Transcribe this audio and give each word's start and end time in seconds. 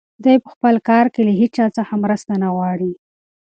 دی 0.23 0.35
په 0.43 0.49
خپل 0.53 0.75
کار 0.89 1.05
کې 1.13 1.21
له 1.27 1.33
هیچا 1.41 1.65
څخه 1.77 1.93
مرسته 2.03 2.33
نه 2.43 2.49
غواړي. 2.55 2.91